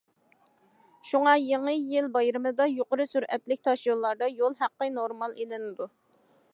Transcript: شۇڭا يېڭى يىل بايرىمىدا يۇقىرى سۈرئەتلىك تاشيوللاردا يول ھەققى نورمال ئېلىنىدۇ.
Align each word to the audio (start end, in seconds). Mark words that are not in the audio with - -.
شۇڭا 1.09 1.33
يېڭى 1.41 1.75
يىل 1.75 2.09
بايرىمىدا 2.15 2.67
يۇقىرى 2.71 3.07
سۈرئەتلىك 3.13 3.63
تاشيوللاردا 3.69 4.31
يول 4.41 4.61
ھەققى 4.65 4.91
نورمال 4.99 5.39
ئېلىنىدۇ. 5.43 5.93